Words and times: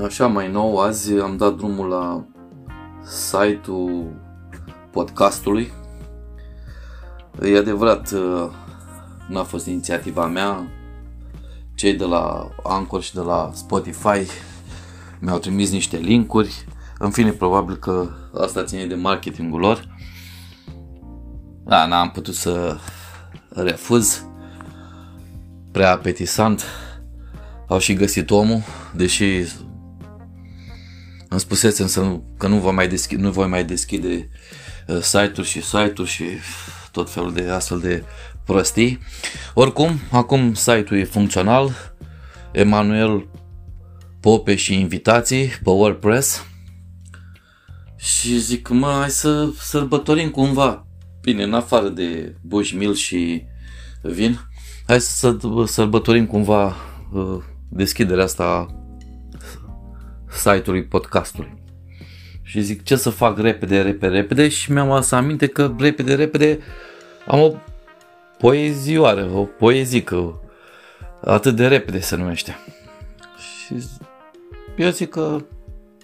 Așa, 0.00 0.26
mai 0.26 0.50
nou, 0.50 0.78
azi 0.78 1.12
am 1.12 1.36
dat 1.36 1.56
drumul 1.56 1.88
la 1.88 2.26
site-ul 3.04 4.20
podcastului. 4.90 5.72
E 7.42 7.56
adevărat, 7.56 8.10
uh, 8.10 8.50
n-a 9.28 9.42
fost 9.42 9.66
inițiativa 9.66 10.26
mea. 10.26 10.70
Cei 11.74 11.94
de 11.94 12.04
la 12.04 12.48
Anchor 12.62 13.02
și 13.02 13.14
de 13.14 13.20
la 13.20 13.50
Spotify 13.54 14.30
mi-au 15.20 15.38
trimis 15.38 15.70
niște 15.70 15.96
linkuri. 15.96 16.64
În 16.98 17.10
fine, 17.10 17.30
probabil 17.30 17.76
că 17.76 18.08
asta 18.40 18.64
ține 18.64 18.86
de 18.86 18.94
marketingul 18.94 19.60
lor. 19.60 19.96
Da, 21.64 21.86
n-am 21.86 22.10
putut 22.10 22.34
să 22.34 22.76
refuz. 23.48 24.26
Prea 25.72 25.92
apetisant. 25.92 26.64
Au 27.68 27.78
și 27.78 27.94
găsit 27.94 28.30
omul, 28.30 28.62
deși 28.94 29.44
îmi 31.32 31.40
spusesem 31.40 31.86
să 31.86 32.00
nu, 32.00 32.24
că 32.38 32.46
nu 32.46 32.58
voi 32.58 32.72
mai 32.72 32.88
deschide, 32.88 33.22
nu 33.22 33.30
voi 33.30 33.46
mai 33.46 33.64
deschide 33.64 34.28
uh, 34.86 35.00
site-uri 35.00 35.48
și 35.48 35.62
site-uri 35.62 36.08
și 36.08 36.24
tot 36.90 37.10
felul 37.10 37.32
de 37.32 37.48
astfel 37.48 37.78
de 37.78 38.04
prostii. 38.44 38.98
Oricum, 39.54 40.00
acum 40.10 40.54
site-ul 40.54 41.00
e 41.00 41.04
funcțional. 41.04 41.94
Emanuel 42.52 43.28
Pope 44.20 44.54
și 44.54 44.80
invitații 44.80 45.46
pe 45.46 45.70
WordPress. 45.70 46.46
Și 47.96 48.38
zic, 48.38 48.68
mă, 48.68 48.96
hai 48.98 49.10
să 49.10 49.48
sărbătorim 49.58 50.30
cumva. 50.30 50.86
Bine, 51.20 51.42
în 51.42 51.54
afară 51.54 51.88
de 51.88 52.36
bushmil 52.40 52.94
și 52.94 53.42
vin, 54.02 54.38
hai 54.86 55.00
să 55.00 55.36
sărbătorim 55.66 56.26
cumva 56.26 56.76
uh, 57.12 57.38
deschiderea 57.68 58.24
asta 58.24 58.66
site-ului 60.32 60.84
podcastului. 60.84 61.54
Și 62.42 62.60
zic 62.60 62.82
ce 62.82 62.96
să 62.96 63.10
fac 63.10 63.38
repede, 63.38 63.82
repede, 63.82 64.14
repede 64.14 64.48
și 64.48 64.72
mi-am 64.72 64.90
adus 64.90 65.10
aminte 65.10 65.46
că 65.46 65.74
repede, 65.78 66.14
repede 66.14 66.58
am 67.26 67.40
o 67.40 67.54
poezioară, 68.38 69.30
o 69.32 69.44
poezică, 69.44 70.40
atât 71.24 71.56
de 71.56 71.66
repede 71.66 72.00
se 72.00 72.16
numește. 72.16 72.56
Și 73.38 73.74
eu 74.76 74.90
zic 74.90 75.10
că 75.10 75.44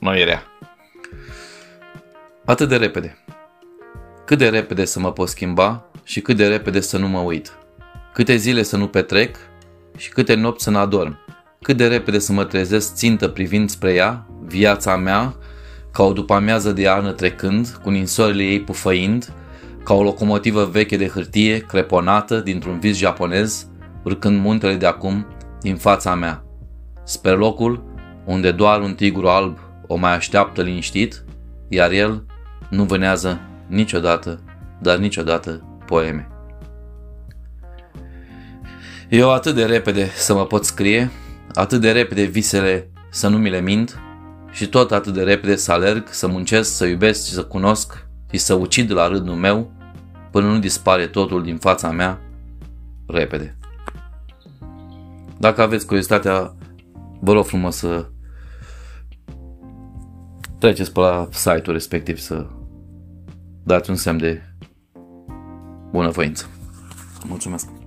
nu 0.00 0.16
e 0.16 0.24
rea. 0.24 0.42
Atât 2.44 2.68
de 2.68 2.76
repede. 2.76 3.18
Cât 4.24 4.38
de 4.38 4.48
repede 4.48 4.84
să 4.84 5.00
mă 5.00 5.12
pot 5.12 5.28
schimba 5.28 5.90
și 6.04 6.20
cât 6.20 6.36
de 6.36 6.46
repede 6.46 6.80
să 6.80 6.98
nu 6.98 7.08
mă 7.08 7.20
uit. 7.20 7.52
Câte 8.12 8.36
zile 8.36 8.62
să 8.62 8.76
nu 8.76 8.88
petrec 8.88 9.36
și 9.96 10.08
câte 10.08 10.34
nopți 10.34 10.64
să 10.64 10.70
nu 10.70 10.78
adorm 10.78 11.18
cât 11.66 11.76
de 11.76 11.86
repede 11.86 12.18
să 12.18 12.32
mă 12.32 12.44
trezesc 12.44 12.94
țintă 12.94 13.28
privind 13.28 13.70
spre 13.70 13.92
ea, 13.92 14.26
viața 14.44 14.96
mea, 14.96 15.34
ca 15.92 16.02
o 16.02 16.12
după 16.12 16.34
amiază 16.34 16.72
de 16.72 16.80
iarnă 16.80 17.12
trecând, 17.12 17.80
cu 17.82 17.90
ninsorile 17.90 18.42
ei 18.42 18.60
pufăind, 18.60 19.32
ca 19.84 19.94
o 19.94 20.02
locomotivă 20.02 20.64
veche 20.64 20.96
de 20.96 21.08
hârtie, 21.08 21.58
creponată 21.58 22.40
dintr-un 22.40 22.78
vis 22.78 22.96
japonez, 22.96 23.66
urcând 24.02 24.40
muntele 24.40 24.74
de 24.74 24.86
acum 24.86 25.26
din 25.60 25.76
fața 25.76 26.14
mea. 26.14 26.44
Spre 27.04 27.30
locul 27.30 27.84
unde 28.24 28.52
doar 28.52 28.80
un 28.80 28.94
tigru 28.94 29.28
alb 29.28 29.58
o 29.86 29.96
mai 29.96 30.14
așteaptă 30.14 30.62
liniștit, 30.62 31.24
iar 31.68 31.90
el 31.90 32.24
nu 32.70 32.84
vânează 32.84 33.40
niciodată, 33.66 34.40
dar 34.80 34.96
niciodată 34.96 35.80
poeme. 35.86 36.28
Eu 39.08 39.32
atât 39.32 39.54
de 39.54 39.64
repede 39.64 40.10
să 40.14 40.34
mă 40.34 40.46
pot 40.46 40.64
scrie, 40.64 41.10
atât 41.54 41.80
de 41.80 41.92
repede 41.92 42.24
visele 42.24 42.90
să 43.10 43.28
nu 43.28 43.38
mi 43.38 43.50
le 43.50 43.60
mint 43.60 44.00
și 44.50 44.68
tot 44.68 44.92
atât 44.92 45.14
de 45.14 45.22
repede 45.22 45.56
să 45.56 45.72
alerg, 45.72 46.08
să 46.08 46.26
muncesc, 46.26 46.76
să 46.76 46.86
iubesc 46.86 47.26
și 47.26 47.32
să 47.32 47.44
cunosc 47.44 48.06
și 48.30 48.38
să 48.38 48.54
ucid 48.54 48.92
la 48.92 49.08
rândul 49.08 49.34
meu 49.34 49.72
până 50.30 50.46
nu 50.46 50.58
dispare 50.58 51.06
totul 51.06 51.42
din 51.42 51.56
fața 51.56 51.90
mea 51.90 52.20
repede. 53.06 53.56
Dacă 55.38 55.62
aveți 55.62 55.86
curiozitatea, 55.86 56.54
vă 57.20 57.32
rog 57.32 57.44
frumos 57.44 57.76
să 57.76 58.06
treceți 60.58 60.92
pe 60.92 61.00
la 61.00 61.28
site-ul 61.30 61.72
respectiv 61.72 62.18
să 62.18 62.46
dați 63.62 63.90
un 63.90 63.96
semn 63.96 64.18
de 64.18 64.42
bunăvoință. 65.90 66.46
Mulțumesc! 67.24 67.85